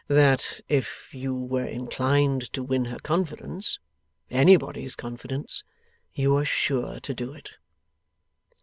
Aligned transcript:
'That 0.07 0.61
if 0.67 1.13
you 1.13 1.31
were 1.35 1.63
inclined 1.67 2.51
to 2.51 2.63
win 2.63 2.85
her 2.85 2.97
confidence 2.97 3.77
anybody's 4.31 4.95
confidence 4.95 5.63
you 6.15 6.33
were 6.33 6.43
sure 6.43 6.99
to 6.99 7.13
do 7.13 7.33
it. 7.33 7.51